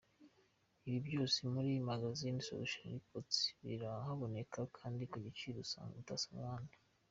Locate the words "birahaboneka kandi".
3.65-5.01